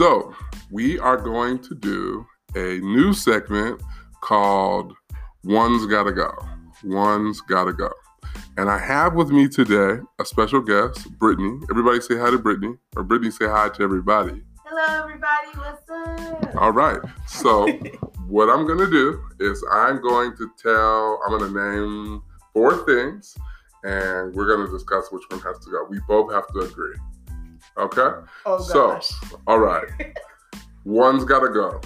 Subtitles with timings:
[0.00, 0.34] So,
[0.70, 2.26] we are going to do
[2.56, 3.82] a new segment
[4.22, 4.94] called
[5.44, 6.32] One's Gotta Go.
[6.82, 7.90] One's Gotta Go.
[8.56, 11.60] And I have with me today a special guest, Brittany.
[11.70, 14.42] Everybody say hi to Brittany, or Brittany say hi to everybody.
[14.64, 15.48] Hello, everybody.
[15.58, 16.56] What's up?
[16.56, 17.02] All right.
[17.26, 17.66] So,
[18.26, 22.22] what I'm going to do is I'm going to tell, I'm going to name
[22.54, 23.36] four things,
[23.84, 25.86] and we're going to discuss which one has to go.
[25.90, 26.96] We both have to agree.
[27.78, 28.08] Okay?
[28.46, 29.00] Oh, So-
[29.46, 29.84] All right.
[30.84, 31.80] One's got to go.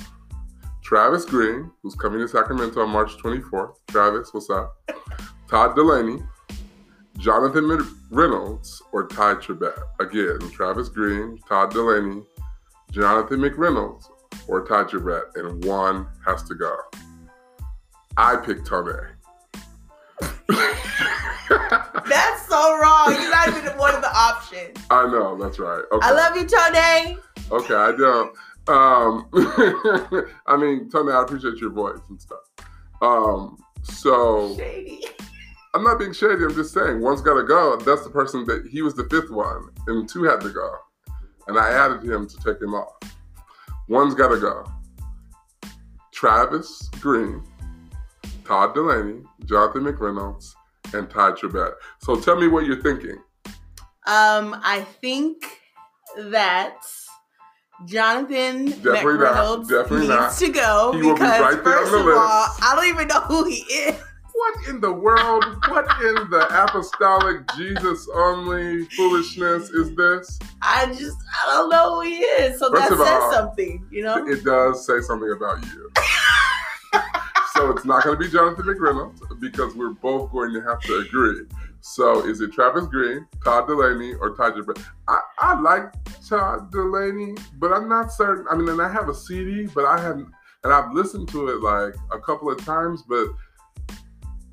[0.82, 3.76] Travis Greene, who's coming to Sacramento on March 24th.
[3.88, 4.76] Travis, what's up?
[5.48, 6.26] Todd Dulaney,
[7.18, 7.78] Jonathan
[8.10, 9.78] Reynolds, or Tye Tribbett.
[10.00, 12.24] Again, Travis Greene, Todd Dulaney,
[12.90, 14.04] Jonathan McReynolds,
[14.46, 16.76] or Tye Tribbett, and one has to go.
[18.16, 19.08] I picked Tone.
[22.08, 23.12] That's so wrong.
[23.12, 24.78] You're not even one of the options.
[24.90, 25.82] I know, that's right.
[25.92, 26.06] Okay.
[26.06, 27.18] I love you, Tony.
[27.52, 28.36] Okay, I don't.
[28.66, 29.28] Um,
[30.46, 32.40] I mean, Tony, I appreciate your voice and stuff.
[33.00, 35.04] Um, so Shady.
[35.74, 36.44] I'm not being shady.
[36.44, 37.76] I'm just saying one's got to go.
[37.76, 40.74] That's the person that he was the fifth one, and two had to go,
[41.46, 42.96] and I added him to take him off.
[43.88, 44.64] One's got to go.
[46.12, 47.42] Travis Greene,
[48.44, 50.54] Todd Dulaney, Jonathan McReynolds,
[50.92, 51.72] and Tye Tribbett.
[52.00, 53.16] So tell me what you're thinking.
[54.06, 55.44] Um, I think
[56.16, 56.76] that
[57.86, 59.68] Jonathan Definitely not.
[59.68, 60.36] Definitely needs not.
[60.36, 62.18] to go He will be because right there on first the of list.
[62.18, 64.00] all, I don't even know who he is.
[64.36, 65.44] What in the world?
[65.68, 70.38] what in the apostolic Jesus only foolishness is this?
[70.60, 72.58] I just I don't know who he is.
[72.58, 74.26] So First that says all, something, you know?
[74.26, 75.90] It does say something about you.
[77.70, 81.42] It's not going to be Jonathan McReynolds because we're both going to have to agree.
[81.80, 84.82] So is it Travis Greene, Todd Dulaney, or Tye Tribbett?
[85.06, 85.92] I, I like
[86.26, 88.46] Todd Dulaney, but I'm not certain.
[88.50, 90.28] I mean, and I have a CD, but I haven't,
[90.64, 93.26] and I've listened to it like a couple of times, but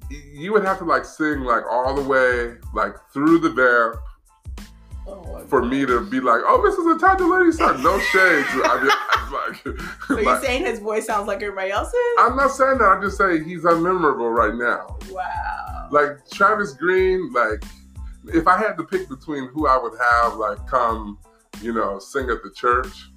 [0.09, 3.95] you would have to like sing like all the way like through the vamp
[5.07, 7.81] Oh for me to be like, oh, this is a Todd Dulaney song.
[7.83, 8.47] No shades.
[8.53, 9.55] I mean, I'm like,
[10.07, 11.95] So you're like- saying his voice sounds like everybody else's?
[12.19, 12.85] I'm not saying that.
[12.85, 14.97] I'm just saying he's unmemorable right now.
[15.11, 15.87] wow.
[15.91, 17.63] Like Travis Greene, like
[18.33, 21.17] if I had to pick between who I would have like come,
[21.61, 23.09] you know, sing at the church,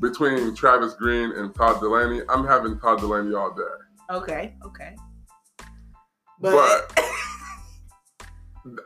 [0.00, 3.62] between Travis Greene and Todd Dulaney, I'm having Todd Dulaney all day.
[4.16, 4.94] Okay, okay.
[6.40, 6.92] But,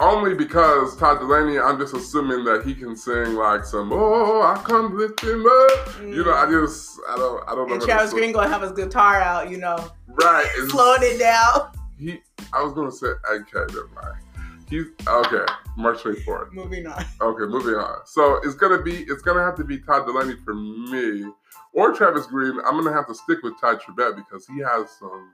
[0.01, 4.61] only because Todd Dulaney, I'm just assuming that he can sing like some "Oh, I
[4.63, 6.67] come lifting up." You know, I mm.
[6.67, 7.75] just I don't I don't know.
[7.75, 10.47] and Travis Greene gonna have his guitar out, you know, right?
[10.69, 11.73] slowing it down.
[11.99, 12.21] He,
[12.53, 14.23] I was gonna say, okay, never mind.
[14.69, 15.53] He's okay.
[15.77, 16.53] March 24th.
[16.53, 17.03] Moving on.
[17.21, 18.01] Okay, moving on.
[18.05, 21.25] So it's gonna be, it's gonna have to be Todd Dulaney for me,
[21.73, 22.59] or Travis Greene.
[22.67, 25.33] I'm gonna have to stick with Tye Tribbett because he has some,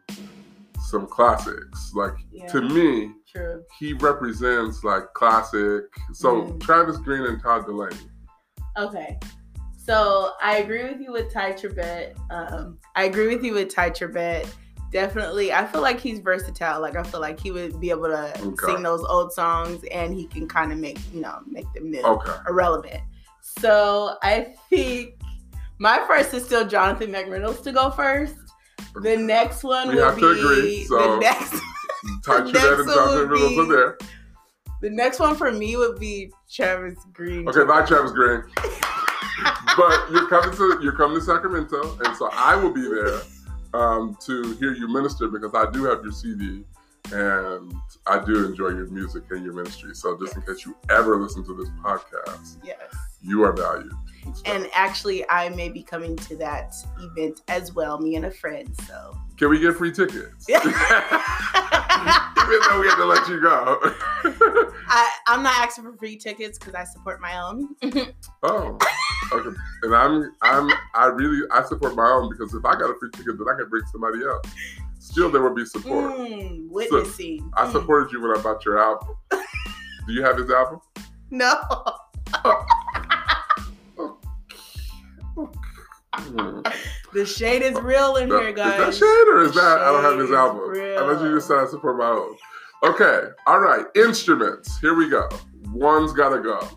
[0.88, 1.92] some classics.
[1.94, 2.46] Like Yeah.
[2.48, 3.62] to me, True.
[3.78, 5.84] he represents like classic.
[6.12, 6.60] So Mm.
[6.60, 8.08] Travis Greene and Todd Dulaney.
[8.78, 9.18] Okay.
[9.76, 12.14] So I agree with you with Tye Tribbett.
[12.30, 14.46] Um, I agree with you with Tye Tribbett.
[14.92, 16.80] Definitely, I feel like he's versatile.
[16.80, 18.66] Like I feel like he would be able to Okay.
[18.66, 22.00] sing those old songs, and he can kind of make you know make them new.
[22.02, 22.32] Okay.
[22.48, 23.02] irrelevant.
[23.42, 25.18] So I think
[25.78, 28.36] my first is still Jonathan McReynolds to go first.
[29.02, 31.54] The next one We will be agree, so- the next.
[32.24, 33.98] Ty The next and one Jonathan be- are there.
[34.80, 37.48] The next one for me would be Travis Greene.
[37.48, 38.42] Okay, bye, Travis Greene.
[39.76, 43.20] but you're coming to you're coming to Sacramento, and so I will be there
[43.72, 46.64] um, to hear you minister because I do have your CD
[47.12, 47.74] and
[48.06, 49.94] I do enjoy your music and your ministry.
[49.94, 52.78] So just in case you ever listen to this podcast, yes.
[53.22, 53.92] you are valued.
[54.46, 58.74] And actually, I may be coming to that event as well, me and a friend.
[58.86, 60.48] So Can we get free tickets?
[60.48, 60.62] Even
[62.68, 63.78] though we had to let you go.
[64.88, 67.74] I, I'm not asking for free tickets because I support my own.
[68.42, 68.78] oh,
[69.32, 69.56] okay.
[69.82, 73.10] And I'm I'm I really I support my own because if I got a free
[73.12, 74.46] ticket, then I can bring somebody else.
[74.98, 76.12] Still, there will be support.
[76.18, 77.50] Mm, witnessing.
[77.56, 77.72] I Mm.
[77.72, 79.08] supported you when I bought your album.
[79.30, 80.80] Do you have his album?
[81.30, 81.54] No.
[82.34, 83.03] Hmm.
[87.14, 88.92] The shade is real in here, guys.
[88.94, 90.68] Is that shade or is that I don't have his album?
[90.68, 90.98] real.
[90.98, 92.36] Unless you just said I support my own.
[92.82, 93.86] Okay, all right.
[93.94, 94.80] Instruments.
[94.80, 95.28] Here we go.
[95.70, 96.68] One's gotta go.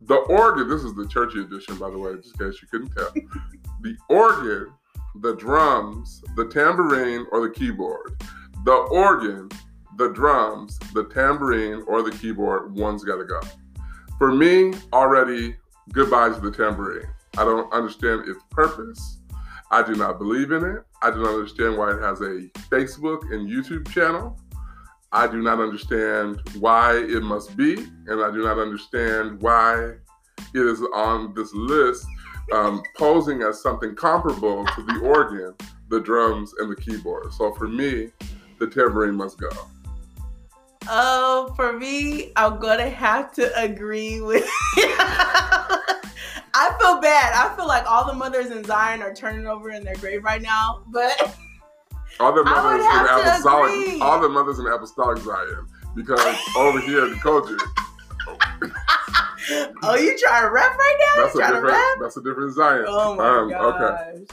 [0.00, 0.66] The organ.
[0.66, 3.12] This is the churchy edition, by the way, just in case you couldn't tell.
[3.82, 4.72] the organ,
[5.16, 8.18] the drums, the tambourine, or the keyboard.
[8.64, 9.50] The organ,
[9.98, 12.74] the drums, the tambourine, or the keyboard.
[12.74, 13.40] One's gotta go.
[14.16, 15.56] For me, already,
[15.92, 17.08] goodbye to the tambourine.
[17.36, 19.19] I don't understand its purpose.
[19.70, 20.82] I do not believe in it.
[21.00, 24.38] I do not understand why it has a Facebook and YouTube channel.
[25.12, 27.74] I do not understand why it must be,
[28.06, 29.94] and I do not understand why
[30.54, 32.06] it is on this list
[32.52, 35.54] um, posing as something comparable to the organ,
[35.88, 37.32] the drums, and the keyboard.
[37.32, 38.10] So for me,
[38.58, 39.50] the tambourine must go.
[40.88, 44.48] Oh, for me, I'm gonna have to agree with.
[46.54, 47.32] I feel bad.
[47.34, 50.42] I feel like all the mothers in Zion are turning over in their grave right
[50.42, 51.36] now, but
[52.18, 54.00] all the mothers in to apostolic, agree.
[54.00, 56.20] all the mothers in apostolic Zion, because
[56.56, 57.56] over here in culture,
[59.82, 61.22] oh, you trying to rap right now?
[61.24, 61.98] that's a you to different, rap?
[62.00, 62.84] that's a different Zion.
[62.86, 63.74] Oh my Um, gosh.
[63.82, 64.26] Okay,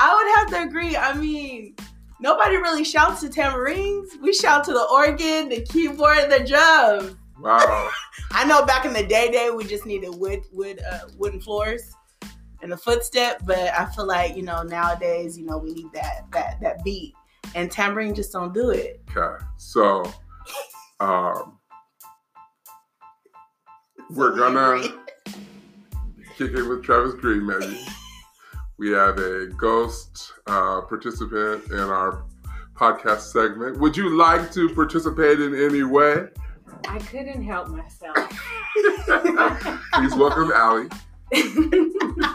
[0.00, 0.96] I would have to agree.
[0.96, 1.74] I mean,
[2.20, 4.10] nobody really shouts to tambourines.
[4.22, 7.18] We shout to the organ, the keyboard, the drum.
[7.40, 7.90] Wow.
[8.32, 11.92] I know back in the day, day we just needed wood, wood, uh, wooden floors
[12.62, 13.42] and the footstep.
[13.44, 17.14] But I feel like you know nowadays, you know, we need that that that beat,
[17.54, 19.02] and tambourine just don't do it.
[19.16, 20.04] Okay, so
[21.00, 21.58] um,
[24.10, 24.82] We're gonna-
[26.36, 27.84] kick it with Travis Greene, maybe.
[28.78, 32.24] We have a ghost uh, participant in our
[32.74, 33.78] podcast segment.
[33.80, 36.28] Would you like to participate in any way?
[36.86, 38.16] I couldn't help myself.
[39.94, 40.88] Please welcome Allie.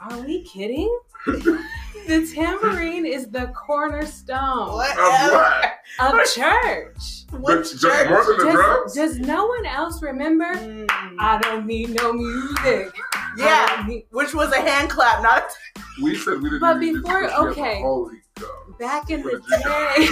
[0.00, 0.96] Are we kidding?
[2.06, 5.72] The tambourine is the cornerstone Whatever.
[5.98, 7.24] of church.
[7.32, 8.08] What church?
[8.08, 8.94] more than the Does, drums?
[8.94, 10.54] does no one else remember?
[10.54, 10.86] Mm.
[11.18, 12.94] I don't need no music.
[13.36, 16.92] Yeah, need- which was a hand clap, not a We said we didn't But need
[17.02, 17.80] before- because we have the okay.
[17.80, 18.78] Holy Ghost.
[18.78, 20.06] Back in the What did day.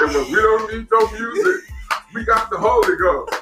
[0.00, 1.70] And when we don't need no music.
[2.14, 3.34] We got the Holy Ghost.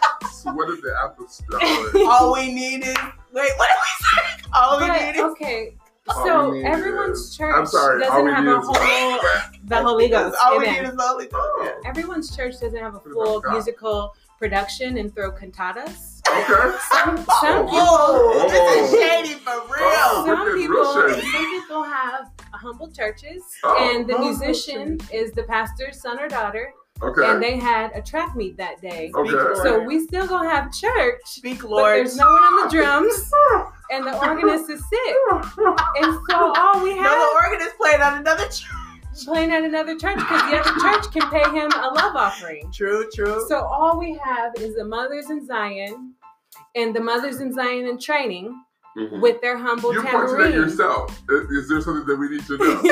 [0.43, 1.95] So what is the apostolic?
[2.09, 2.97] All we need is
[3.33, 3.51] wait.
[3.57, 4.51] What did we say?
[4.55, 5.77] All we But, need is okay,
[6.09, 8.01] All so everyone's is- church I'm sorry.
[8.03, 9.21] doesn't have a whole
[9.65, 10.37] the Holy Ghost.
[10.45, 11.87] All we need is the Holy Ghost.
[11.87, 13.53] Everyone's church doesn't have a full about God?
[13.55, 16.21] musical production and throw cantatas.
[16.29, 16.77] Okay.
[16.93, 19.01] Some, some Oh, people, oh, this is oh.
[19.01, 19.65] shady for real.
[19.81, 20.25] Oh.
[20.27, 23.77] some people, real some people have humble churches, Oh.
[23.93, 26.73] and the oh, Humble musician is the pastor's son or daughter,
[27.03, 27.25] Okay.
[27.31, 29.11] and they had a track meet that day.
[29.15, 29.61] Okay.
[29.63, 31.97] So we still gonna have church, Speak, but Lord.
[31.97, 33.31] there's no one on the drums,
[33.91, 35.17] and the organist is sick,
[35.97, 38.65] and so all we No, have the organist playing on another church.
[39.25, 42.71] playing at another church because the other church can pay him a love offering.
[42.73, 43.45] True, true.
[43.49, 46.15] So all we have is the mothers in Zion
[46.77, 48.55] and the mothers in Zion in training
[48.97, 49.21] Mhm.
[49.21, 50.53] with their humble You pointed at tambourine.
[50.53, 51.21] yourself.
[51.29, 52.81] Is, is there something that we need to know?
[52.85, 52.87] I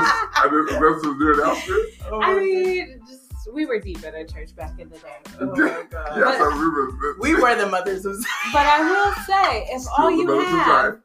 [0.00, 1.76] just, I just, that's to do an outfit.
[2.10, 3.20] oh I mean, just
[3.52, 5.16] we were deep at a church back in the day.
[5.40, 6.16] Oh my God.
[6.16, 7.16] Yes, I remember.
[7.20, 8.16] We were the mothers of
[8.52, 10.98] But I will say, if all you have died.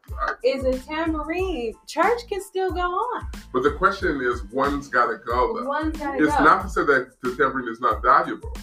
[0.44, 3.28] is a tambourine, church can still go on.
[3.54, 5.66] But the question is, one's got to go though.
[5.68, 6.26] One's gotta go.
[6.26, 8.56] It's not to say that the tambourine is not valuable.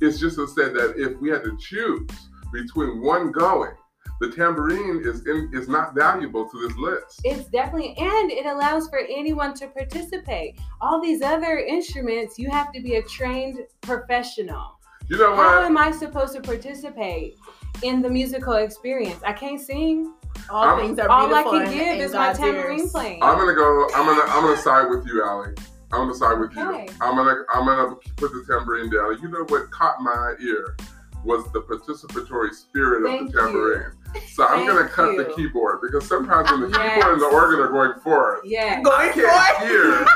[0.00, 2.08] It's just to say that if we had to choose
[2.52, 3.72] between one going,
[4.20, 7.20] the tambourine is in, is not valuable to this list.
[7.24, 10.58] It's definitely, and it allows for anyone to participate.
[10.80, 14.78] All these other instruments, you have to be a trained professional.
[15.08, 15.38] You know what?
[15.38, 17.36] How am I supposed to participate
[17.82, 19.20] in the musical experience?
[19.24, 20.12] I can't sing.
[20.48, 22.92] all I'm- things are All I can in- give in is God's my tambourine ears.
[22.92, 23.22] playing.
[23.22, 23.88] I'm gonna go.
[23.94, 24.22] I'm gonna.
[24.32, 25.54] I'm gonna side with you, Allie.
[25.92, 26.86] I'm gonna side with Okay.
[26.88, 26.94] you.
[27.00, 27.34] I'm gonna.
[27.52, 29.18] I'm gonna put the tambourine down.
[29.20, 30.76] You know what caught my ear
[31.24, 33.92] was the participatory spirit Thank of the tambourine.
[34.34, 35.24] So I'm gonna cut you.
[35.24, 36.94] the keyboard because sometimes when the Yes.
[36.96, 38.80] keyboard and the organ are going forward, Yeah.
[38.82, 39.68] Going I for can't it.
[39.68, 40.06] hear.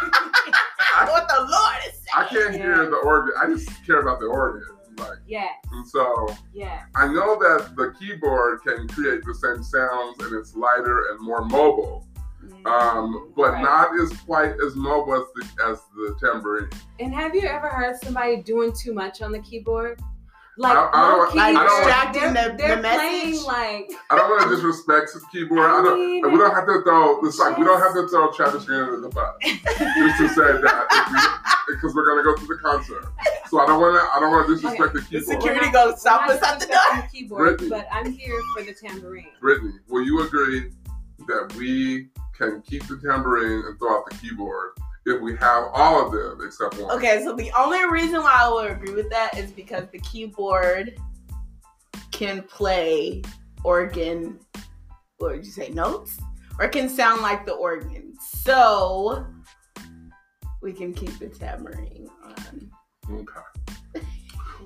[1.09, 2.15] what the Lord is saying.
[2.17, 3.33] I can't hear the organ.
[3.41, 4.65] I just care about the organ.
[4.97, 5.49] Like, Yeah.
[5.73, 6.83] and so Yeah.
[6.95, 11.45] I know that the keyboard can create the same sounds and it's lighter and more
[11.45, 12.07] mobile,
[12.65, 13.63] um, but Right.
[13.63, 16.71] not as quite as mobile as the, as the tambourine.
[17.01, 20.01] And have you ever heard somebody doing too much on the keyboard?
[20.57, 23.91] Like, I- I don't- low key, I don't- extracting they're, the, they're the playing like
[24.11, 25.59] I don't want to disrespect his keyboard.
[25.69, 25.99] I, I don't.
[25.99, 27.25] mean, we don't have to throw.
[27.27, 30.61] It's like we don't have to throw Travis Greene under the bus just to say
[30.63, 33.05] that because we're gonna go to the concert.
[33.49, 34.17] So I don't want to.
[34.17, 35.25] I don't want to disrespect the The keyboard.
[35.43, 37.09] security We're goes stop us at the door.
[37.13, 37.71] keyboard, Brittany.
[37.71, 39.27] but I'm here for the tambourine.
[39.41, 40.71] Brittany, will you agree
[41.27, 42.09] that we
[42.39, 44.71] can keep the tambourine and throw out the keyboard
[45.07, 46.97] if we have all of them except one?
[46.97, 50.99] Okay, so the only reason why I would agree with that is because the keyboard
[52.11, 53.23] can play
[53.65, 54.39] organ,
[55.19, 56.19] what would you say, notes?
[56.59, 58.15] Or it can sound like the organ.
[58.21, 59.27] So
[60.63, 62.71] we can keep the tambourine on.
[63.11, 64.07] Okay.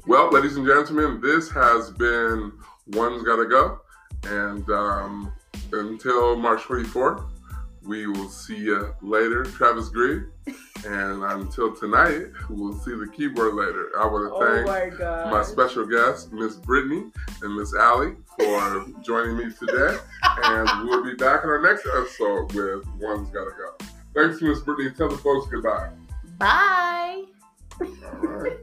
[0.07, 2.53] Well, ladies and gentlemen, this has been
[2.89, 3.81] One's Gotta Go.
[4.25, 5.33] And um,
[5.73, 7.29] until March 24th,
[7.89, 10.27] we will see you later, Travis Greene.
[10.87, 13.89] And until tonight, we'll see the keyboard later.
[13.99, 17.11] I want to Oh thank my my special guests, Miss Brittany
[17.43, 19.97] and Miss Allie, for joining me today.
[20.23, 23.87] And we'll be back in our next episode with One's Gotta Go.
[24.15, 24.91] Thanks, Miss Brittany.
[24.91, 25.91] Tell the folks goodbye.
[26.39, 27.25] Bye.
[27.81, 27.87] All
[28.21, 28.53] right.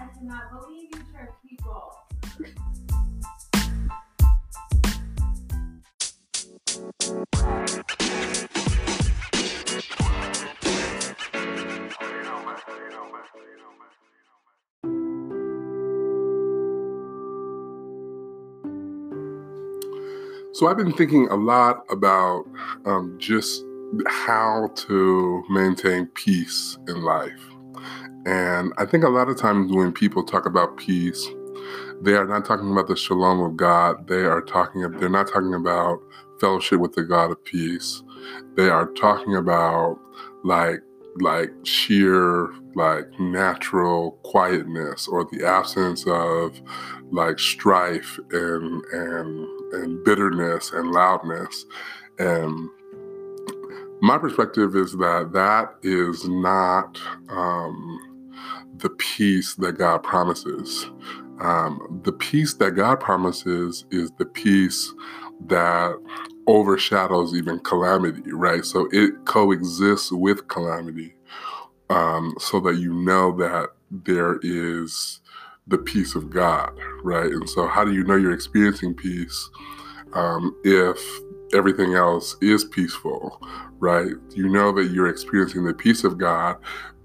[0.00, 1.34] I cannot believe you church
[7.08, 7.24] So
[20.66, 22.44] I've been thinking a lot about
[22.84, 23.64] um, just
[24.06, 27.30] how to maintain peace in life.
[28.26, 31.26] And I think a lot of times when people talk about peace,
[32.02, 34.08] they are not talking about the shalom of God.
[34.08, 36.00] They are talking they're not talking about
[36.40, 38.02] fellowship with the God of peace.
[38.56, 39.98] They are talking about
[40.44, 40.80] like
[41.20, 46.60] like sheer like natural quietness or the absence of
[47.10, 51.66] like strife and and and bitterness and loudness
[52.18, 52.70] and
[54.00, 57.98] my perspective is that that is not um,
[58.76, 60.88] the peace that God promises.
[61.40, 64.92] Um, the peace that God promises is the peace
[65.46, 65.96] that
[66.46, 68.64] overshadows even calamity, right?
[68.64, 71.14] So it coexists with calamity,
[71.90, 75.20] um, so that you know that there is
[75.66, 77.30] the peace of God, right?
[77.30, 79.50] And so, how do you know you're experiencing peace
[80.14, 80.98] um, if
[81.54, 83.40] everything else is peaceful,
[83.78, 84.12] right?
[84.34, 86.56] You know that you're experiencing the peace of God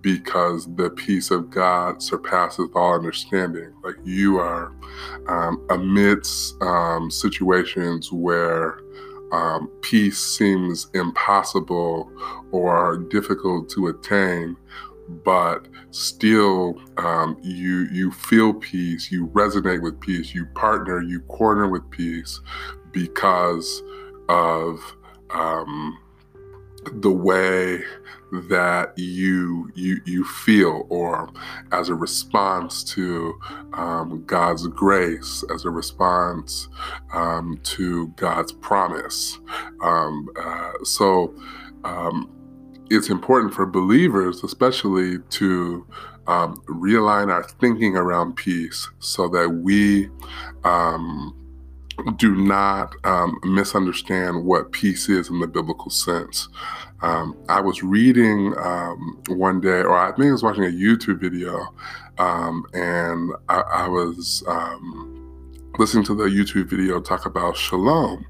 [0.03, 3.74] because the peace of God surpasses all understanding.
[3.83, 4.72] Like you are
[5.27, 8.79] um, amidst um, situations where
[9.31, 12.12] um, peace seems impossible
[12.51, 14.57] or difficult to attain,
[15.24, 21.67] but still um, you you feel peace, you resonate with peace, you partner, you corner
[21.67, 22.41] with peace
[22.91, 23.81] because
[24.27, 24.79] of
[25.31, 25.98] um,
[27.01, 27.83] the way
[28.49, 31.29] that you you you feel or
[31.71, 33.39] as a response to
[33.73, 36.67] um, God's grace as a response
[37.13, 39.39] um, to God's promise.
[39.81, 41.35] Um, uh, so
[41.83, 42.29] um,
[42.89, 45.85] it's important for believers especially to
[46.27, 50.09] um, realign our thinking around peace so that we
[50.63, 51.35] um,
[52.17, 56.50] do not um, misunderstand what peace is in the biblical sense.
[57.01, 61.19] Um, I was reading um, one day, or I think I was watching a YouTube
[61.19, 61.73] video,
[62.17, 65.22] um, and I, I was um,
[65.79, 68.25] listening to the YouTube video talk about shalom.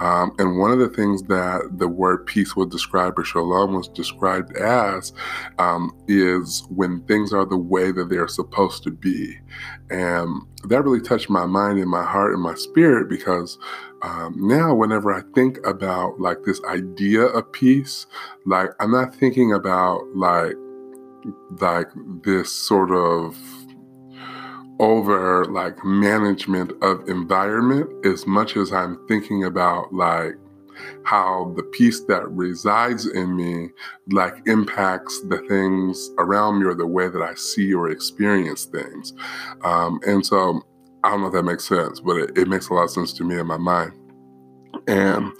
[0.00, 3.88] Um, and one of the things that the word peace was described, or shalom was
[3.88, 5.12] described as,
[5.58, 9.38] um, is when things are the way that they're supposed to be.
[9.90, 13.58] And that really touched my mind and my heart and my spirit because
[14.02, 18.06] um, now, whenever I think about like this idea of peace,
[18.44, 20.56] like I'm not thinking about like
[21.58, 21.88] like
[22.22, 23.34] this sort of
[24.80, 30.34] over like management of environment as much as I'm thinking about like
[31.04, 33.68] how the peace that resides in me
[34.10, 39.12] like impacts the things around me or the way that I see or experience things.
[39.62, 40.62] Um, and so
[41.04, 43.12] I don't know if that makes sense, but it, it makes a lot of sense
[43.14, 43.92] to me in my mind.
[44.88, 45.32] And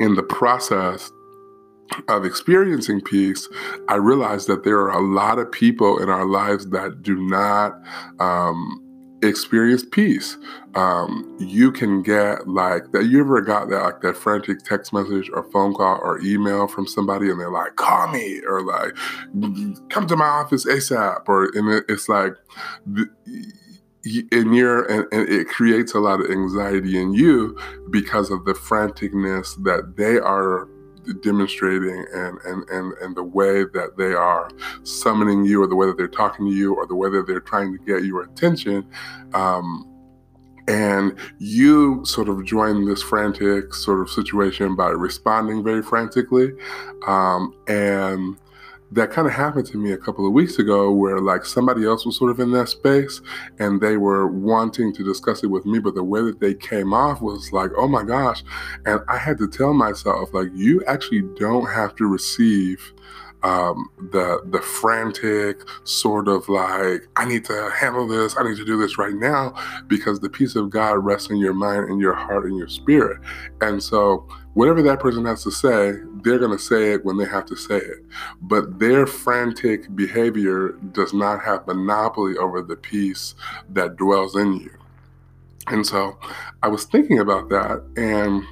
[0.00, 1.10] in the process,
[2.08, 3.48] of experiencing peace,
[3.88, 7.80] I realized that there are a lot of people in our lives that do not
[8.20, 8.82] um,
[9.22, 10.36] experience peace.
[10.74, 13.04] Um, you can get like that.
[13.04, 16.86] You ever got that like that frantic text message or phone call or email from
[16.86, 18.94] somebody, and they're like, "Call me," or like,
[19.90, 22.34] "Come to my office ASAP," or and it's like.
[22.86, 23.08] The,
[24.32, 27.58] and you're and, and, it creates a lot of anxiety in you
[27.90, 30.66] because of the franticness that they are
[31.14, 34.50] demonstrating and, and, and, and the way that they are
[34.82, 37.40] summoning you or the way that they're talking to you or the way that they're
[37.40, 38.86] trying to get your attention.
[39.34, 39.84] Um,
[40.68, 46.52] and you sort of join this frantic sort of situation by responding very frantically.
[47.06, 48.36] Um, and
[48.90, 52.06] that kind of happened to me a couple of weeks ago where like somebody else
[52.06, 53.20] was sort of in that space
[53.58, 56.94] and they were wanting to discuss it with me but the way that they came
[56.94, 58.42] off was like oh my gosh.
[58.86, 62.92] And i had to tell myself like you actually don't have to receive
[63.42, 68.64] um, the the frantic sort of like I need to handle this, I need to
[68.64, 69.54] do this right now,
[69.86, 73.20] because the peace of God rests in your mind and your heart and your spirit.
[73.60, 75.92] And so whatever that person has to say,
[76.22, 78.04] they're going to say it when they have to say it.
[78.42, 83.34] But their frantic behavior does not have monopoly over the peace
[83.70, 84.70] that dwells in you.
[85.68, 86.18] And so
[86.62, 88.42] I was thinking about that and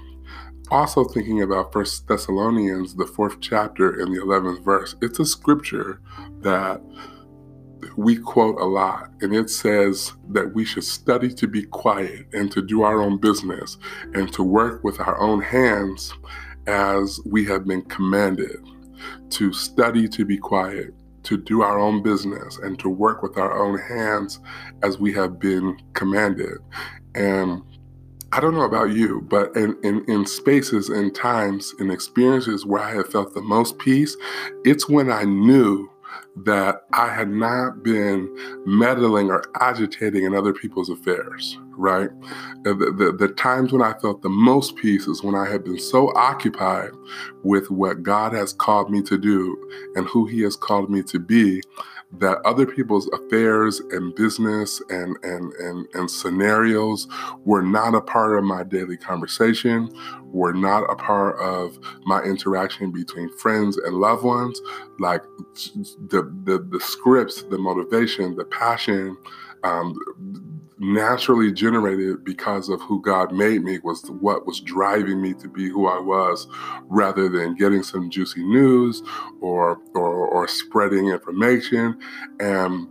[0.71, 4.97] also thinking about First Thessalonians, the fourth chapter in the 11th verse.
[5.01, 6.01] It's a scripture
[6.41, 6.81] that
[7.97, 12.51] we quote a lot, and it says that we should study to be quiet and
[12.53, 13.79] to do our own business
[14.15, 16.13] and to work with our own hands
[16.67, 18.57] as we have been commanded.
[19.31, 20.95] To study to be quiet,
[21.25, 24.41] to do our own business, and to work with our own hands
[24.83, 26.59] as we have been commanded.
[27.15, 27.63] And
[28.37, 32.83] I don't know about you, but in, in, in spaces and times and experiences where
[32.83, 34.15] I have felt the most peace,
[34.63, 35.89] it's when I knew
[36.45, 38.29] that I had not been
[38.67, 42.11] meddling or agitating in other people's affairs, right?
[42.65, 45.79] The, the, the, times when I felt the most peace is when I had been
[45.79, 46.91] so occupied
[47.43, 49.57] with what God has called me to do
[49.95, 51.63] and who He has called me to be
[52.15, 57.09] that other people's affairs and business and, and, and, and scenarios
[57.45, 59.91] were not a part of my daily conversation,
[60.27, 64.61] were not a part of my interaction between friends and loved ones.
[65.01, 65.23] Like
[66.09, 69.17] the, the, the scripts, the motivation, the passion,
[69.65, 69.95] um,
[70.79, 75.69] naturally generated because of who God made me was what was driving me to be
[75.69, 76.47] who I was,
[76.85, 79.03] rather than getting some juicy news
[79.41, 81.99] or or, or spreading information.
[82.41, 82.89] And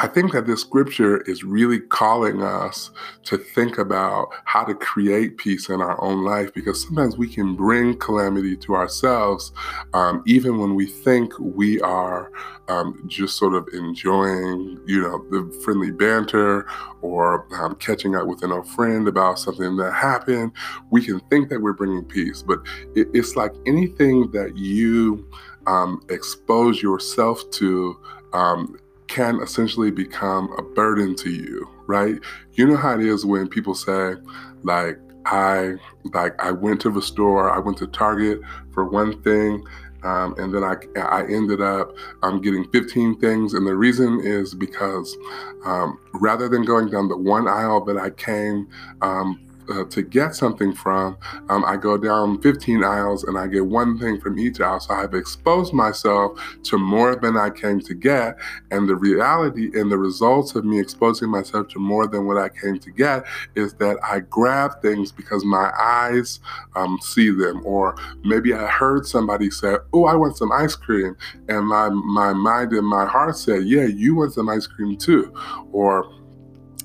[0.00, 2.90] I think that this scripture is really calling us
[3.24, 7.54] to think about how to create peace in our own life because sometimes we can
[7.54, 9.52] bring calamity to ourselves,
[9.92, 12.32] um, even when we think we are
[12.68, 16.66] um, just sort of enjoying, you know, the friendly banter
[17.02, 20.52] or um, catching up with an old friend about something that happened.
[20.90, 22.60] We can think that we're bringing peace, but
[22.94, 25.28] it, it's like anything that you
[25.66, 28.00] um, expose yourself to
[28.32, 28.78] um,
[29.10, 32.14] can essentially become a burden to you, right?
[32.52, 34.14] You know how it is when people say,
[34.62, 35.74] like, I
[36.14, 38.40] like I went to the store, I went to Target
[38.72, 39.64] for one thing,
[40.04, 41.92] um, and then I I ended up
[42.22, 45.16] um, getting 15 things, and the reason is because
[45.64, 48.68] um, rather than going down the one aisle that I came
[49.02, 51.16] um, uh, to get something from,
[51.48, 54.80] um, I go down 15 aisles and I get one thing from each aisle.
[54.80, 58.36] So I've exposed myself to more than I came to get.
[58.70, 62.48] And the reality and the results of me exposing myself to more than what I
[62.48, 66.40] came to get is that I grab things because my eyes
[66.76, 67.62] um, see them.
[67.64, 71.16] Or maybe I heard somebody say, Oh, I want some ice cream.
[71.48, 75.32] And my, my mind and my heart said, Yeah, you want some ice cream too.
[75.72, 76.19] Or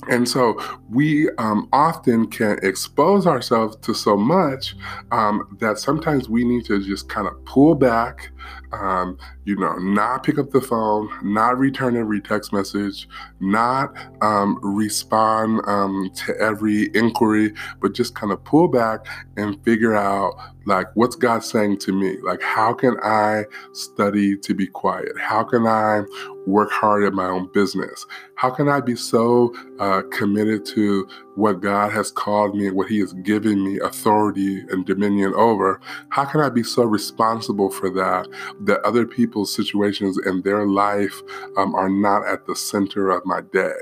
[0.10, 4.76] and so we um, often can expose ourselves to so much
[5.12, 8.32] um, that sometimes we need to just kind of pull back,
[8.75, 13.07] um, you know, not pick up the phone, not return every text message,
[13.39, 19.05] not um, respond um, to every inquiry, but just kind of pull back
[19.38, 20.35] and figure out
[20.65, 22.17] like what's God saying to me?
[22.21, 25.11] Like, how can I study to be quiet?
[25.19, 26.01] How can I
[26.47, 28.05] work hard at my own business?
[28.35, 32.88] How can I be so uh, committed to what God has called me and what
[32.88, 35.79] He has given me authority and dominion over?
[36.09, 38.27] How can I be so responsible for that
[38.65, 41.21] that other people's situations and their life
[41.58, 43.73] um, are not at the center of my day?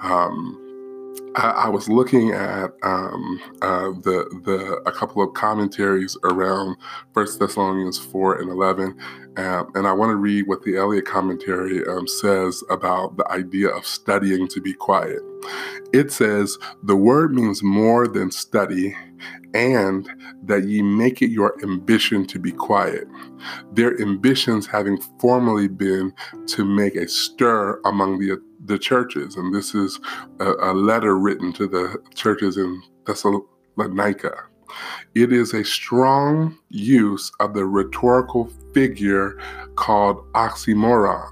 [0.00, 0.59] Um,
[1.36, 6.76] I, I was looking at um, uh, the the a couple of commentaries around
[7.14, 8.98] First Thessalonians four and eleven,
[9.36, 13.68] um, and I want to read what the Ellicott commentary um, says about the idea
[13.68, 15.20] of studying to be quiet.
[15.92, 18.96] It says the word means more than study,
[19.54, 20.08] and
[20.44, 23.06] that ye make it your ambition to be quiet.
[23.72, 26.12] Their ambitions having formerly been
[26.48, 29.36] to make a stir among the the churches.
[29.36, 30.00] And this is
[30.38, 34.34] a, a letter written to the churches in Thessalonica.
[35.14, 39.40] It is a strong use of the rhetorical figure
[39.74, 41.28] called oxymoron,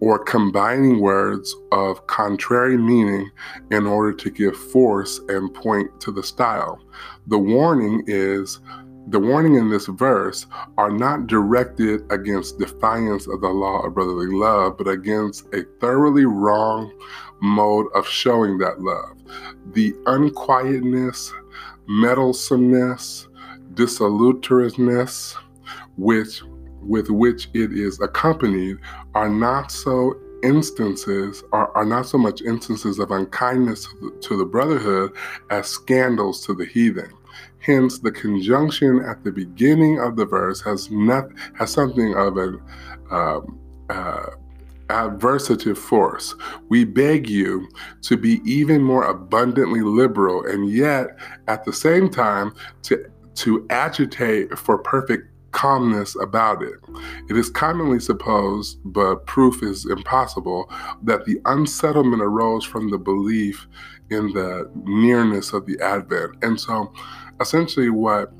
[0.00, 3.30] or combining words of contrary meaning
[3.70, 6.80] in order to give force and point to the style.
[7.26, 8.60] The warning is
[9.10, 14.26] the warning in this verse are not directed against defiance of the law of brotherly
[14.26, 16.92] love, but against a thoroughly wrong
[17.40, 19.16] mode of showing that love.
[19.72, 21.32] The unquietness,
[21.86, 23.28] meddlesomeness,
[23.74, 25.36] dissolutorousness,
[25.96, 26.42] which
[26.80, 28.78] with which it is accompanied
[29.14, 34.36] are not so instances are, are not so much instances of unkindness to the, to
[34.36, 35.12] the brotherhood
[35.50, 37.10] as scandals to the heathen.
[37.60, 42.60] Hence, the conjunction at the beginning of the verse has not has something of an
[43.10, 43.58] um,
[43.90, 44.26] uh,
[44.88, 46.34] adversative force.
[46.68, 47.68] We beg you
[48.02, 53.04] to be even more abundantly liberal, and yet at the same time to
[53.36, 56.74] to agitate for perfect calmness about it.
[57.28, 60.70] It is commonly supposed, but proof is impossible,
[61.02, 63.66] that the unsettlement arose from the belief
[64.10, 66.36] in the nearness of the advent.
[66.42, 66.92] And so
[67.40, 68.32] essentially what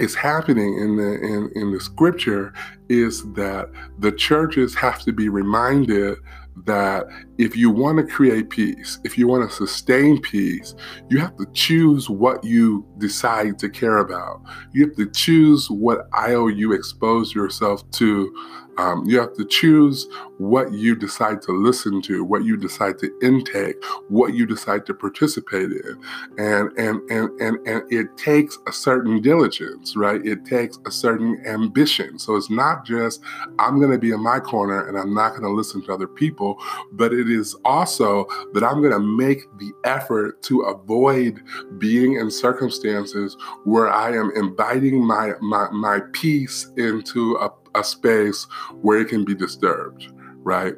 [0.00, 2.52] is happening in the in, in the scripture
[2.88, 6.18] is that the churches have to be reminded
[6.66, 7.06] that
[7.38, 10.74] if you want to create peace, if you want to sustain peace,
[11.08, 14.40] you have to choose what you decide to care about.
[14.72, 18.32] You have to choose what IO you expose yourself to
[18.78, 20.08] um, you have to choose
[20.38, 23.76] what you decide to listen to, what you decide to intake,
[24.08, 26.00] what you decide to participate in,
[26.38, 30.24] and and and and and it takes a certain diligence, right?
[30.24, 32.18] It takes a certain ambition.
[32.18, 33.20] So it's not just
[33.58, 36.08] I'm going to be in my corner and I'm not going to listen to other
[36.08, 36.58] people,
[36.92, 41.42] but it is also that I'm going to make the effort to avoid
[41.78, 48.46] being in circumstances where I am inviting my my my peace into a a space
[48.82, 50.08] where it can be disturbed,
[50.42, 50.74] right?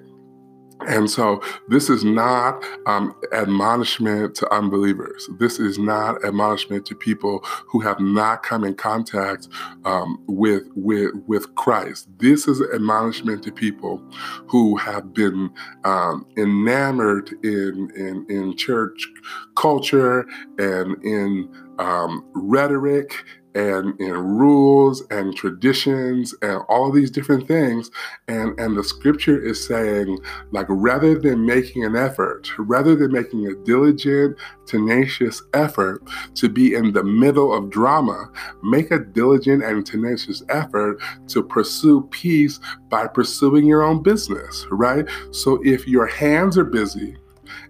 [0.81, 5.29] And so this is not um, admonishment to unbelievers.
[5.39, 9.49] This is not admonishment to people who have not come in contact
[9.85, 12.09] um, with, with, with Christ.
[12.19, 14.03] This is admonishment to people
[14.49, 15.51] who have been
[15.85, 19.09] um, enamored in, in, in church
[19.57, 20.27] culture
[20.59, 23.13] and in um, rhetoric
[23.57, 27.91] and in rules and traditions and all these different things.
[28.29, 30.19] And and the scripture is saying
[30.53, 34.37] like rather than making an effort rather than making a diligent
[34.67, 36.03] tenacious effort
[36.35, 38.31] to be in the middle of drama
[38.63, 45.09] make a diligent and tenacious effort to pursue peace by pursuing your own business right?
[45.31, 47.17] So if your hands are busy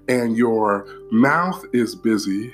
[0.08, 2.52] and your mouth is busy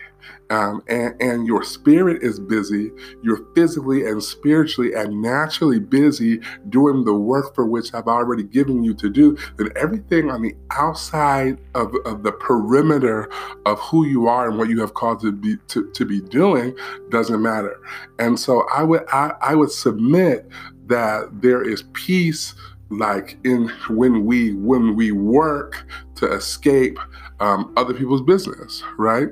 [0.51, 2.91] um, and, and your spirit is busy,
[3.23, 8.85] you're physically and spiritually and naturally busy doing the work for which I've already given
[8.85, 13.31] you to do, then everything on the outside of, of the perimeter
[13.67, 16.77] of who you are and what you have called to be to, to be doing
[17.11, 17.81] doesn't matter.
[18.19, 20.49] And so I would I, I would submit
[20.87, 22.55] that there is peace
[22.91, 26.99] like in when we when we work to escape
[27.41, 29.31] um, other people's business right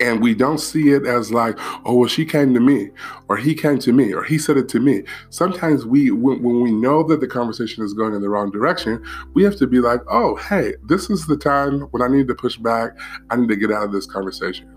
[0.00, 2.90] and we don't see it as like oh well she came to me
[3.28, 5.02] or he came to me or he said it to me.
[5.30, 9.04] Sometimes we when, when, we know that the conversation is going in the wrong direction
[9.34, 12.34] we have to be like oh hey this is the time when i need to
[12.34, 12.98] push back.
[13.30, 14.68] I need to get out of this conversation.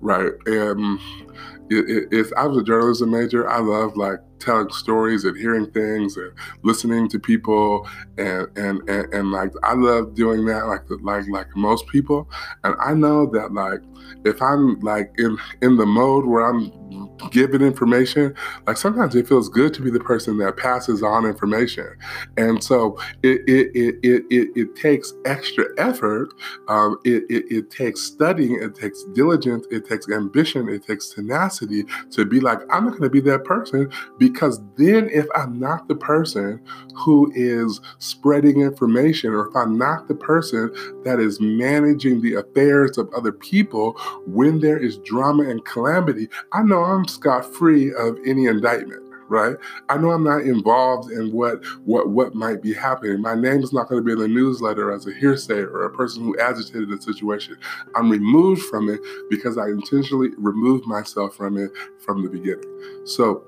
[0.00, 0.98] Right and
[1.70, 6.32] it, I was a journalism major, I love like telling stories and hearing things and
[6.62, 7.86] listening to people
[8.18, 12.28] and and and, and like I love doing that like like like most people.
[12.64, 13.80] And I know that like
[14.24, 16.72] if I'm like in in the mode where I'm
[17.30, 18.34] giving information,
[18.66, 21.96] like sometimes it feels good to be the person that passes on information.
[22.36, 26.32] And so it it it it, it, it takes extra effort.
[26.68, 31.59] Um, it, it it takes studying, it takes diligence, it takes ambition, it takes tenacity
[31.66, 35.94] to be like, I'm not gonna be that person because then if I'm not the
[35.94, 36.60] person
[36.94, 40.72] who is spreading information, or if I'm not the person
[41.04, 43.92] that is managing the affairs of other people
[44.26, 49.56] when there is drama and calamity, I know I'm scot free of any indictment right?
[49.88, 53.22] I know I'm not involved in what what what might be happening.
[53.22, 55.90] My name is not going to be in the newsletter as a hearsay or a
[55.90, 57.56] person who agitated the situation.
[57.94, 62.64] I'm removed from it because I intentionally removed myself from it from the beginning.
[63.06, 63.44] So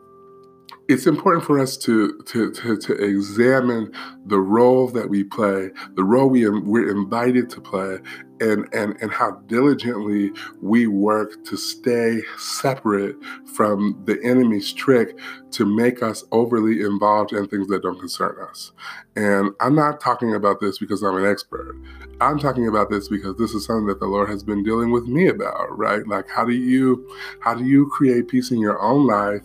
[0.88, 3.92] it's important for us to, to, to, to, examine
[4.26, 7.98] the role that we play, the role we, we're invited to play,
[8.40, 13.16] and, and, and how diligently we work to stay separate
[13.54, 15.16] from the enemy's trick
[15.52, 18.72] to make us overly involved in things that don't concern us.
[19.14, 21.76] And I'm not talking about this because I'm an expert.
[22.20, 25.06] I'm talking about this because this is something that the Lord has been dealing with
[25.06, 26.06] me about, right?
[26.06, 27.08] Like how do you
[27.40, 29.42] how do you create peace in your own life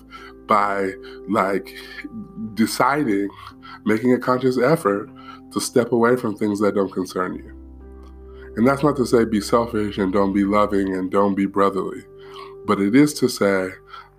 [0.47, 0.91] by
[1.27, 1.75] like
[2.53, 3.29] deciding,
[3.86, 5.10] making a conscious effort
[5.53, 7.53] to step away from things that don't concern you.
[8.55, 12.03] And that's not to say be selfish and don't be loving and don't be brotherly,
[12.65, 13.69] but it is to say,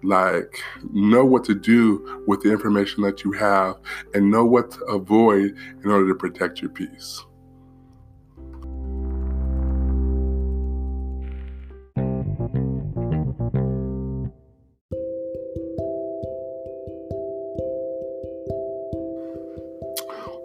[0.04, 0.60] like
[0.92, 3.76] know what to do with the information that you have
[4.14, 7.24] and know what to avoid in order to protect your peace.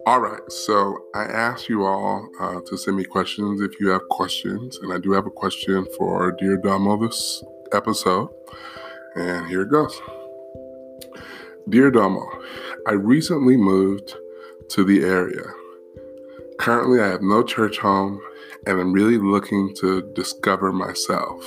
[0.05, 4.01] All right, so I asked you all uh, to send me questions if you have
[4.09, 8.27] questions, and I do have a question for Dear Domo this episode,
[9.15, 10.01] and here it goes.
[11.69, 12.27] Dear Domo,
[12.85, 14.13] I recently moved
[14.71, 15.45] to the area.
[16.59, 18.19] Currently, I have no church home,
[18.67, 21.45] and I'm really looking to discover myself.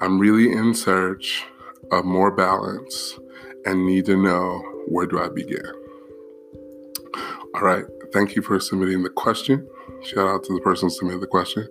[0.00, 1.44] I'm really in search
[1.92, 3.18] of more balance
[3.66, 5.79] and need to know where do I begin.
[7.54, 7.84] All right.
[8.12, 9.68] Thank you for submitting the question.
[10.02, 11.68] Shout out to the person who submitted the question.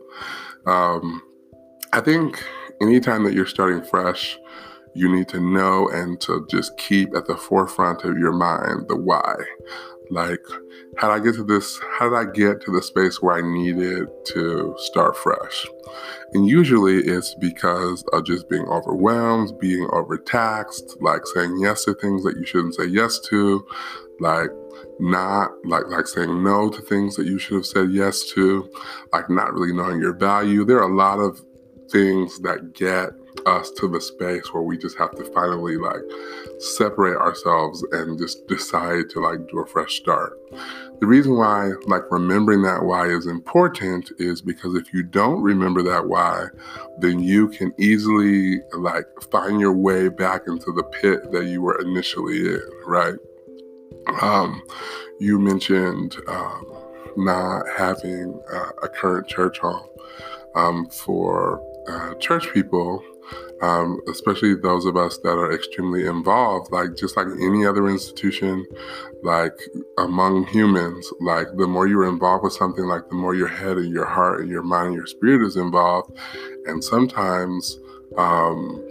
[0.66, 1.22] Um,
[1.94, 2.44] I think
[2.82, 4.38] anytime that you're starting fresh,
[4.94, 8.96] you need to know and to just keep at the forefront of your mind the
[8.96, 9.36] why.
[10.12, 10.44] Like,
[10.98, 11.80] how did I get to this?
[11.98, 15.66] How did I get to the space where I needed to start fresh?
[16.34, 22.24] And usually it's because of just being overwhelmed, being overtaxed, like saying yes to things
[22.24, 23.66] that you shouldn't say yes to,
[24.20, 24.50] like
[25.00, 28.70] not like like saying no to things that you should have said yes to,
[29.14, 30.66] like not really knowing your value.
[30.66, 31.40] There are a lot of
[31.90, 33.10] things that get
[33.46, 36.02] us to the space where we just have to finally like
[36.60, 40.34] separate ourselves and just decide to like do a fresh start.
[41.00, 45.82] The reason why like remembering that why is important is because if you don't remember
[45.84, 46.48] that why,
[47.00, 51.80] then you can easily like find your way back into the pit that you were
[51.80, 53.16] initially in, right?
[54.22, 54.62] Um,
[55.20, 56.66] you mentioned um,
[57.18, 59.88] not having uh, a current church home
[60.56, 63.04] um, for uh, church people,
[63.62, 68.66] um, especially those of us that are extremely involved, like just like any other institution,
[69.24, 69.60] like
[69.98, 73.92] among humans, like the more you're involved with something, like the more your head and
[73.92, 76.18] your heart and your mind and your spirit is involved.
[76.66, 77.80] And sometimes,
[78.18, 78.86] um,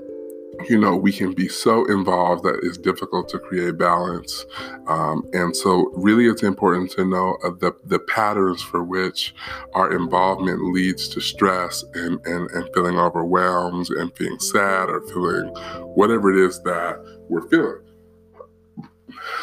[0.68, 4.44] you know, we can be so involved that it's difficult to create balance.
[4.86, 9.34] Um, and so, really, it's important to know uh, the, the patterns for which
[9.74, 15.48] our involvement leads to stress and, and, and feeling overwhelmed and feeling sad or feeling
[15.94, 17.87] whatever it is that we're feeling.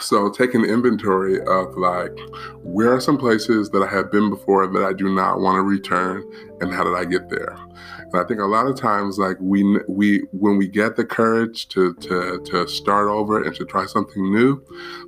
[0.01, 2.17] So, taking inventory of like,
[2.63, 5.61] where are some places that I have been before that I do not want to
[5.61, 6.23] return,
[6.61, 7.57] and how did I get there?
[7.99, 11.67] And I think a lot of times, like we we when we get the courage
[11.69, 14.61] to to to start over and to try something new,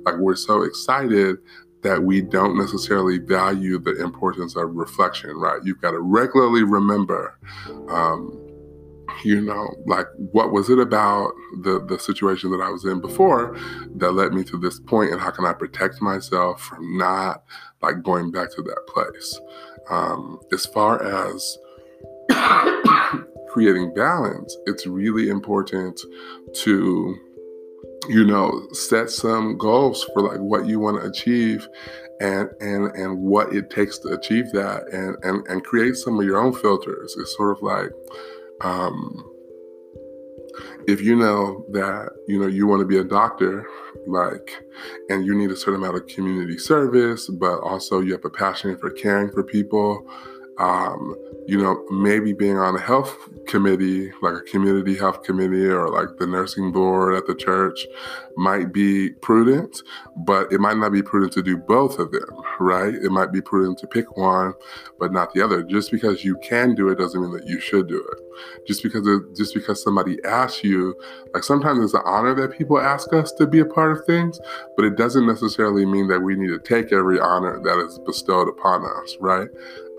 [0.04, 1.38] like we're so excited
[1.82, 5.30] that we don't necessarily value the importance of reflection.
[5.36, 5.60] Right?
[5.64, 7.38] You've got to regularly remember.
[7.88, 8.47] Um,
[9.24, 13.56] you know, like what was it about the the situation that I was in before
[13.96, 17.44] that led me to this point, and how can I protect myself from not
[17.82, 19.40] like going back to that place?
[19.90, 21.58] Um, as far as
[23.48, 26.00] creating balance, it's really important
[26.54, 27.16] to
[28.08, 31.68] you know set some goals for like what you want to achieve
[32.20, 36.24] and and and what it takes to achieve that and and and create some of
[36.24, 37.90] your own filters it's sort of like
[38.62, 39.24] um
[40.86, 43.66] if you know that you know you want to be a doctor
[44.06, 44.56] like
[45.08, 48.76] and you need a certain amount of community service but also you have a passion
[48.78, 50.06] for caring for people
[50.58, 51.14] um,
[51.48, 56.18] you know, maybe being on a health committee, like a community health committee or like
[56.18, 57.86] the nursing board at the church,
[58.36, 59.82] might be prudent,
[60.14, 62.28] but it might not be prudent to do both of them,
[62.60, 62.94] right?
[62.94, 64.52] It might be prudent to pick one,
[65.00, 65.62] but not the other.
[65.62, 68.66] Just because you can do it doesn't mean that you should do it.
[68.66, 70.94] Just because it, just because somebody asks you,
[71.32, 74.38] like sometimes it's an honor that people ask us to be a part of things,
[74.76, 78.48] but it doesn't necessarily mean that we need to take every honor that is bestowed
[78.48, 79.48] upon us, right?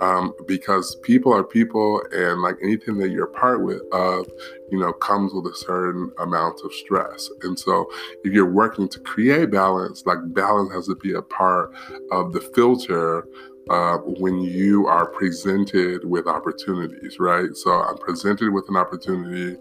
[0.01, 4.27] Um, because people are people, and like anything that you're part with of,
[4.71, 7.29] you know, comes with a certain amount of stress.
[7.41, 7.89] And so,
[8.23, 11.73] if you're working to create balance, like balance has to be a part
[12.11, 13.25] of the filter
[13.69, 17.55] uh, when you are presented with opportunities, right?
[17.55, 19.57] So I'm presented with an opportunity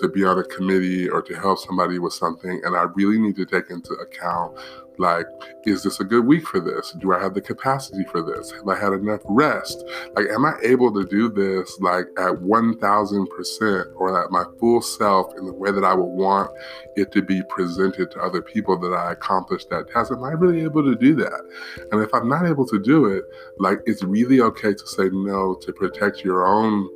[0.00, 3.36] to be on a committee or to help somebody with something, and I really need
[3.36, 4.56] to take into account
[5.00, 5.26] like,
[5.64, 6.92] is this a good week for this?
[6.92, 8.50] Do I have the capacity for this?
[8.52, 9.82] Have I had enough rest?
[10.14, 15.36] Like, am I able to do this like at 1000% or at my full self
[15.36, 16.50] in the way that I would want
[16.96, 20.12] it to be presented to other people that I accomplished that task?
[20.12, 21.88] Am I really able to do that?
[21.90, 23.24] And if I'm not able to do it,
[23.58, 26.88] like, it's really okay to say no to protect your own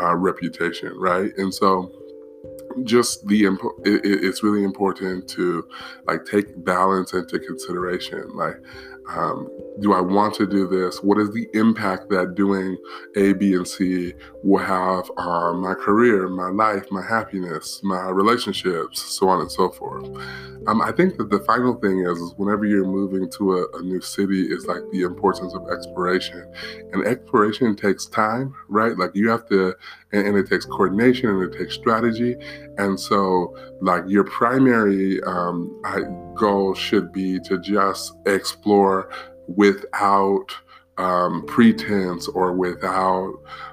[0.00, 1.30] uh, reputation, right?
[1.36, 1.92] And so,
[2.84, 5.66] just the impo- it, it's really important to
[6.06, 8.56] like take balance into consideration like
[9.08, 9.48] um,
[9.80, 11.02] do I want to do this?
[11.02, 12.76] What is the impact that doing
[13.16, 19.00] A, B, and C will have on my career, my life, my happiness, my relationships,
[19.00, 20.04] so on and so forth?
[20.66, 23.82] Um, I think that the final thing is, is whenever you're moving to a, a,
[23.82, 26.52] new city, is like the importance of exploration.
[26.92, 28.96] And exploration takes time, right?
[28.96, 29.74] Like you have to,
[30.12, 32.36] and, and it takes coordination and it takes strategy.
[32.76, 35.80] And so, like your primary um,
[36.34, 38.89] goal should be to just explore
[39.48, 40.54] without
[41.00, 43.32] um, pretense or without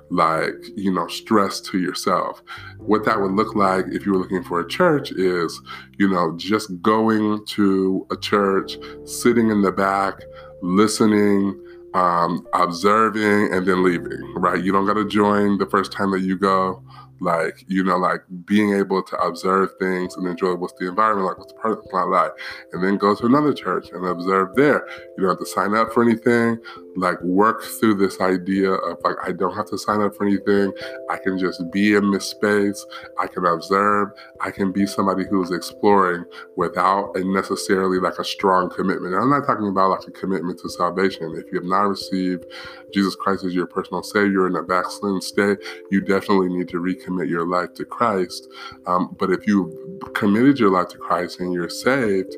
[0.09, 2.41] like you know stress to yourself.
[2.77, 5.61] What that would look like if you were looking for a church is
[5.97, 10.21] you know just going to a church sitting in the back
[10.61, 11.61] listening
[11.93, 14.63] um, observing and then leaving right?
[14.63, 16.81] You don't got to join the first time that you go
[17.19, 21.37] like you know like being able to observe things and enjoy what's the environment like
[21.37, 22.31] what's part of my life
[22.73, 24.87] and then go to another church and observe there.
[25.17, 26.59] You don't have to sign up for anything
[26.97, 30.73] like work through this idea of like I don't have to sign up for anything.
[31.09, 32.85] I can just be in this space.
[33.19, 34.09] I can observe.
[34.41, 39.13] I can be somebody who's exploring without a necessarily like a strong commitment.
[39.13, 41.35] And I'm not talking about like a commitment to salvation.
[41.35, 42.45] If you have not received
[42.93, 45.59] Jesus Christ as your personal savior in a backslidden state,
[45.91, 48.47] you definitely need to recommit your life to Christ.
[48.85, 52.35] Um, but if you committed your life to Christ and you're saved,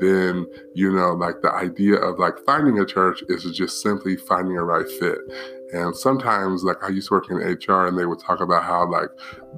[0.00, 4.56] then you know like the idea of like finding a church is just simply finding
[4.56, 5.18] a right fit.
[5.72, 8.90] And sometimes, like I used to work in HR, and they would talk about how
[8.90, 9.08] like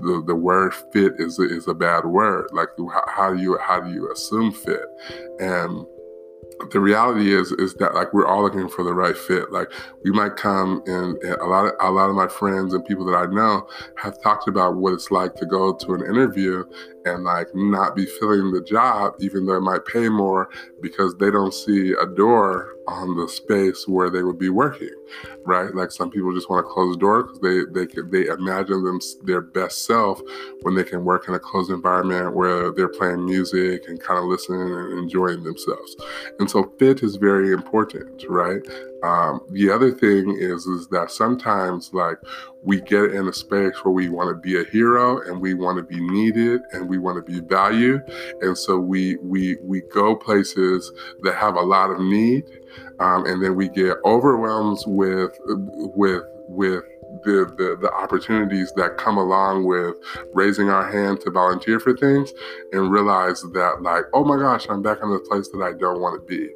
[0.00, 2.48] the, the word fit is is a bad word.
[2.52, 4.86] Like how, how do you how do you assume fit?
[5.40, 5.86] And
[6.72, 9.72] the reality is is that like we're all looking for the right fit like
[10.04, 13.04] we might come and, and, a lot of a lot of my friends and people
[13.04, 16.64] that i know have talked about what it's like to go to an interview
[17.04, 20.48] and like not be filling the job even though it might pay more
[20.80, 24.90] because they don't see a door on the space where they would be working
[25.44, 25.74] right?
[25.74, 29.00] Like some people just want to close the door because they they they imagine them
[29.22, 30.20] their best self
[30.62, 34.24] when they can work in a closed environment where they're playing music and kind of
[34.24, 35.96] listening and enjoying themselves.
[36.38, 38.62] And so fit is very important right
[39.04, 42.18] um, the other thing is is that sometimes like
[42.62, 45.76] we get in a space where we want to be a hero and we want
[45.76, 48.02] to be needed and we want to be valued.
[48.40, 50.90] And so we we we go places
[51.22, 52.44] that have a lot of need
[52.98, 56.84] um, and then we get overwhelmed with with with
[57.24, 59.94] the, the, the opportunities that come along with
[60.32, 62.32] raising our hand to volunteer for things
[62.72, 66.00] and realize that like oh my gosh i'm back in the place that i don't
[66.00, 66.48] want to be.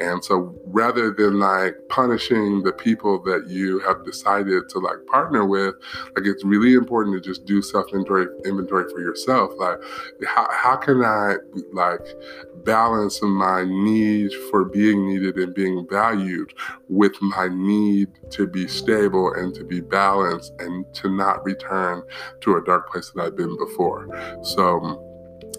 [0.00, 5.44] And so rather than like punishing the people that you have decided to like partner
[5.46, 5.74] with
[6.14, 9.52] like it's really important to just do self inventory inventory for yourself.
[9.58, 9.78] Like
[10.26, 11.36] how, how can i
[11.72, 12.00] like
[12.64, 16.52] balance my need for being needed and being valued
[16.88, 22.02] with my need to be stable and to be balanced balance and to not return
[22.40, 24.08] to a dark place that I've been before.
[24.42, 25.02] So,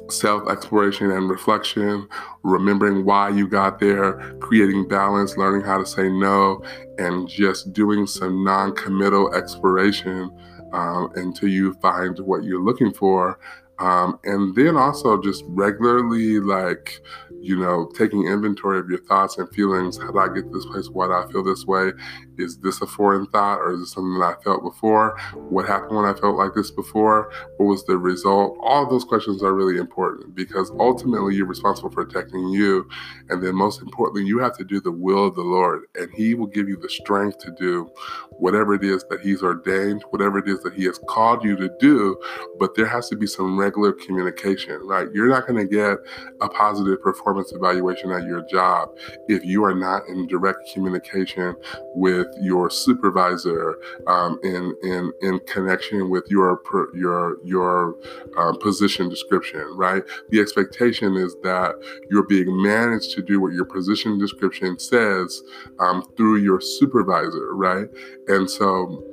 [0.10, 2.08] self exploration and reflection,
[2.44, 6.62] remembering why you got there, creating balance, learning how to say no,
[6.98, 10.32] and just doing some non committal exploration
[10.74, 13.40] um, until you find what you're looking for.
[13.80, 17.02] Um, and then also just regularly like
[17.42, 19.98] you know, taking inventory of your thoughts and feelings.
[19.98, 20.90] How did I get to this place?
[20.90, 21.92] Why do I feel this way?
[22.38, 25.18] Is this a foreign thought or is this something that I felt before?
[25.34, 27.32] What happened when I felt like this before?
[27.58, 28.58] What was the result?
[28.62, 32.88] All those questions are really important because ultimately you're responsible for protecting you.
[33.30, 36.34] And then most importantly, you have to do the will of the Lord and He
[36.34, 37.90] will give you the strength to do
[38.38, 41.70] whatever it is that He's ordained, whatever it is that He has called you to
[41.80, 42.18] do.
[42.60, 45.08] But there has to be some regular communication, right?
[45.14, 45.98] You're not going to get
[46.42, 48.90] a positive performance evaluation at your job
[49.28, 51.56] if you are not in direct communication
[51.96, 56.62] with your supervisor, um, in in in connection with your
[56.94, 57.96] your your
[58.38, 60.04] um, position description, right?
[60.30, 61.76] The expectation is that
[62.10, 65.42] you're being managed to do what your position description says
[65.80, 67.88] um, through your supervisor, right?
[68.28, 69.04] And so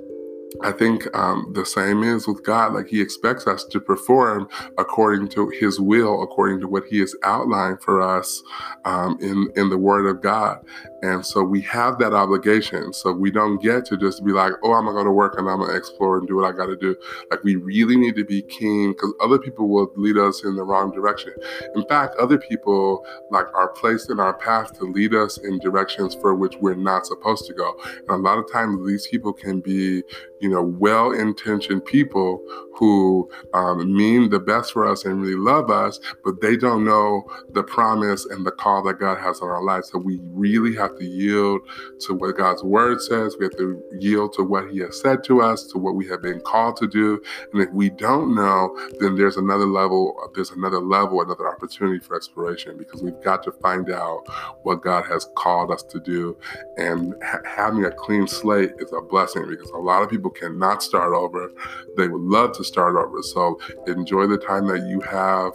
[0.62, 2.74] I think um, the same is with God.
[2.74, 4.48] Like He expects us to perform
[4.78, 8.42] according to His will, according to what He has outlined for us
[8.84, 10.64] um, in in the Word of God.
[11.04, 12.94] And so we have that obligation.
[12.94, 15.46] So we don't get to just be like, oh, I'm gonna go to work and
[15.50, 16.96] I'm gonna explore and do what I gotta do.
[17.30, 20.62] Like we really need to be keen because other people will lead us in the
[20.62, 21.34] wrong direction.
[21.74, 26.14] In fact, other people like are placed in our path to lead us in directions
[26.14, 27.74] for which we're not supposed to go.
[27.84, 30.02] And a lot of times these people can be,
[30.40, 32.42] you know, well-intentioned people
[32.76, 37.24] who um, mean the best for us and really love us, but they don't know
[37.52, 39.90] the promise and the call that God has on our lives.
[39.90, 41.60] So we really have to yield
[42.00, 43.36] to what God's word says.
[43.38, 46.22] We have to yield to what He has said to us, to what we have
[46.22, 47.22] been called to do.
[47.52, 52.16] And if we don't know, then there's another level, there's another level, another opportunity for
[52.16, 54.24] exploration because we've got to find out
[54.62, 56.36] what God has called us to do.
[56.76, 60.82] And ha- having a clean slate is a blessing because a lot of people cannot
[60.82, 61.50] start over.
[61.96, 63.22] They would love to start over.
[63.22, 65.52] So enjoy the time that you have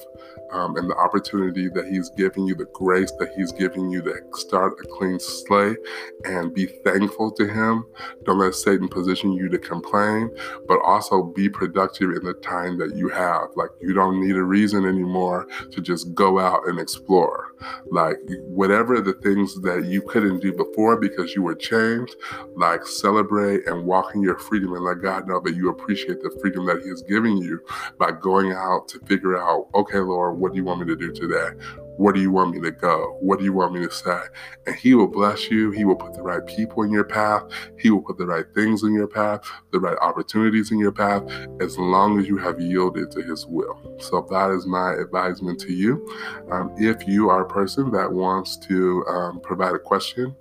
[0.52, 4.16] um, and the opportunity that He's giving you, the grace that He's giving you to
[4.34, 5.78] start a clean slate
[6.26, 7.86] and be thankful to Him.
[8.24, 10.30] Don't let Satan position you to complain,
[10.68, 13.50] but also be productive in the time that you have.
[13.56, 17.54] Like, you don't need a reason anymore to just go out and explore.
[17.91, 22.16] Like, whatever the things that you couldn't do before because you were changed,
[22.56, 26.36] like, celebrate and walk in your freedom and let God know that you appreciate the
[26.41, 27.60] freedom that He is giving you
[27.97, 31.12] by going out to figure out, okay, Lord, what do you want me to do
[31.12, 31.50] today?
[31.98, 33.18] Where do you want me to go?
[33.20, 34.22] What do you want me to say?
[34.66, 35.72] And He will bless you.
[35.72, 37.44] He will put the right people in your path.
[37.78, 41.24] He will put the right things in your path, the right opportunities in your path,
[41.60, 43.98] as long as you have yielded to His will.
[44.00, 46.08] So that is my advisement to you.
[46.50, 50.36] Um, if you are a person that wants to um, provide a question,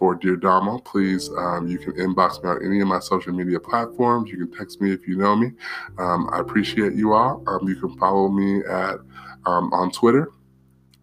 [0.00, 3.60] for Dear Domo, please, um, you can inbox me on any of my social media
[3.60, 4.30] platforms.
[4.30, 5.52] You can text me if you know me.
[5.98, 7.44] Um, I appreciate you all.
[7.46, 8.96] Um, you can follow me at
[9.46, 10.30] um, on Twitter.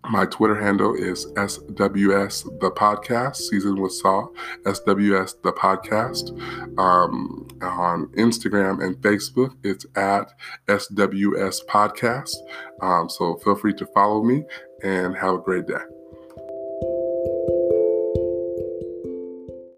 [0.10, 4.34] My Twitter handle is SWS the podcast, season with salt,
[4.64, 6.30] SWS the podcast.
[6.80, 10.32] Um, on Instagram and Facebook, it's at
[10.68, 12.36] SWS podcast.
[12.82, 14.46] Um, so feel free to follow me
[14.84, 15.97] and have a great day.